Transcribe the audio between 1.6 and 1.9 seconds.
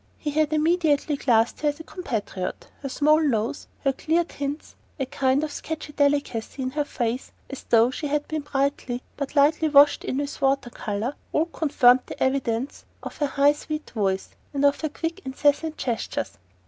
her as a